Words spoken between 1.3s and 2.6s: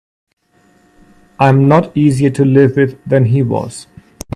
I'm not easier to